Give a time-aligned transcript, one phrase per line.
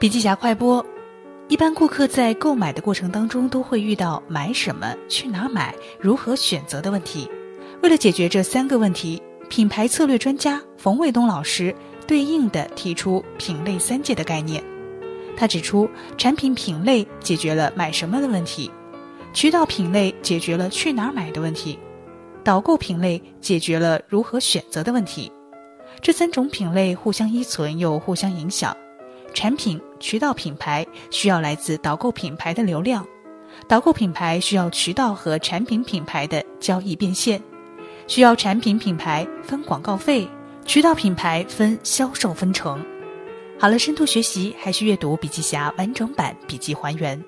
[0.00, 0.82] 笔记侠快播：
[1.48, 7.30] 一般顾客在购买的过程当中都会遇到买什么、去哪买、如何选择的问题。
[7.82, 11.74] 为了解决这三个问题，品牌策略专家冯卫东老师
[12.06, 14.64] 对应的提出品类三界的概念。
[15.36, 15.86] 他指出，
[16.16, 18.70] 产品品类解决了买什么的问题，
[19.34, 21.78] 渠道品类解决了去哪买的问题，
[22.42, 25.30] 导购品类解决了如何选择的问题。
[26.00, 28.74] 这三种品类互相依存又互相影响。
[29.32, 33.06] 产品渠道品牌需要来自导购品牌的流量，
[33.68, 37.42] 导购品牌需要渠道和产品品牌的交易变现，
[38.06, 40.28] 需要产品品牌分广告费，
[40.64, 42.84] 渠道品牌分销售分成。
[43.58, 47.22] 好了，深度学习还需阅读笔记侠完整版笔记还原。